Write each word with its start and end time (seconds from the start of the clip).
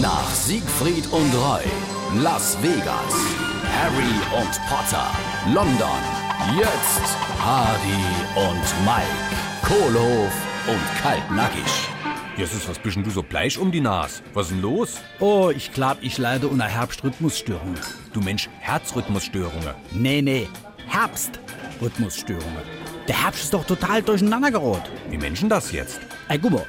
Nach 0.00 0.30
Siegfried 0.30 1.06
und 1.12 1.34
Roy, 1.34 1.60
Las 2.22 2.56
Vegas, 2.62 3.14
Harry 3.76 4.40
und 4.40 4.50
Potter, 4.66 5.10
London, 5.52 6.00
jetzt 6.58 7.02
Hardy 7.38 8.02
und 8.34 8.86
Mike, 8.86 9.06
Kohlhof 9.62 10.32
und 10.66 11.02
Kaltnackig. 11.02 11.62
Jesus, 12.38 12.66
was 12.66 12.78
bist 12.78 12.96
denn 12.96 13.04
du 13.04 13.10
so 13.10 13.22
bleich 13.22 13.58
um 13.58 13.70
die 13.70 13.82
Nase? 13.82 14.22
Was 14.32 14.46
ist 14.46 14.52
denn 14.52 14.62
los? 14.62 14.98
Oh, 15.20 15.52
ich 15.54 15.74
glaub, 15.74 15.98
ich 16.00 16.16
leide 16.16 16.48
unter 16.48 16.64
Herbstrhythmusstörungen. 16.64 17.78
Du 18.14 18.22
Mensch, 18.22 18.48
Herzrhythmusstörungen. 18.60 19.74
Nee, 19.90 20.22
nee, 20.22 20.48
Herbstrhythmusstörungen. 20.86 22.62
Der 23.08 23.22
Herbst 23.24 23.44
ist 23.44 23.52
doch 23.52 23.66
total 23.66 24.00
durcheinander 24.00 24.50
gerot. 24.50 24.82
Wie 25.10 25.18
Menschen 25.18 25.50
das 25.50 25.70
jetzt? 25.70 26.00
Ey, 26.28 26.38
guck 26.38 26.52
mal, 26.52 26.66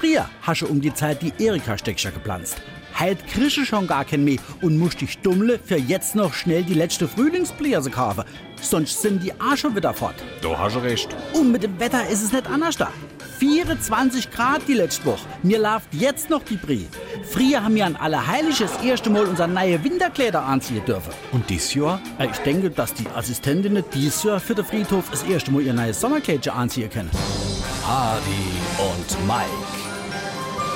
früher 0.00 0.28
hast 0.42 0.62
du 0.62 0.66
um 0.66 0.80
die 0.80 0.92
Zeit 0.94 1.20
die 1.22 1.32
Erika-Steckscher 1.44 2.10
gepflanzt. 2.10 2.56
Heit 2.98 3.18
krische 3.28 3.64
schon 3.64 3.86
gar 3.86 4.04
kein 4.04 4.24
mehr 4.24 4.38
und 4.62 4.76
musst 4.76 5.00
dich 5.00 5.18
dummle 5.18 5.58
für 5.64 5.76
jetzt 5.76 6.14
noch 6.14 6.34
schnell 6.34 6.64
die 6.64 6.74
letzte 6.74 7.06
Frühlingsbläse 7.06 7.90
kaufen. 7.90 8.24
Sonst 8.60 9.00
sind 9.00 9.22
die 9.22 9.32
auch 9.40 9.56
schon 9.56 9.74
wieder 9.76 9.94
fort. 9.94 10.16
Da 10.42 10.58
hast 10.58 10.76
du 10.76 10.80
recht. 10.80 11.08
Und 11.32 11.52
mit 11.52 11.62
dem 11.62 11.78
Wetter 11.80 12.06
ist 12.08 12.22
es 12.22 12.32
nicht 12.32 12.46
anders 12.46 12.76
da. 12.76 12.90
24 13.38 14.30
Grad 14.30 14.60
die 14.68 14.74
letzte 14.74 15.06
Woche. 15.06 15.26
Mir 15.42 15.58
läuft 15.60 15.94
jetzt 15.94 16.28
noch 16.28 16.42
die 16.44 16.56
Brie. 16.56 16.86
Früher 17.30 17.62
haben 17.64 17.74
wir 17.74 17.86
an 17.86 17.96
Allerheilig 17.96 18.58
das 18.58 18.82
erste 18.82 19.08
Mal 19.08 19.24
unser 19.24 19.46
neue 19.46 19.82
Winterkleider 19.82 20.42
anziehen 20.42 20.84
dürfen. 20.84 21.12
Und 21.32 21.48
dies 21.48 21.72
Jahr? 21.72 22.02
Äh, 22.18 22.26
Ich 22.30 22.38
denke, 22.38 22.68
dass 22.70 22.92
die 22.92 23.06
Assistentinnen 23.14 23.84
dieses 23.94 24.22
Jahr 24.24 24.40
für 24.40 24.54
den 24.54 24.64
Friedhof 24.66 25.04
das 25.10 25.22
erste 25.22 25.50
Mal 25.52 25.62
ihr 25.62 25.72
neues 25.72 26.00
Sommerkleidchen 26.00 26.52
anziehen 26.52 26.90
können. 26.90 27.10
Hardy 27.86 28.30
und 28.78 29.26
Mike, 29.26 29.89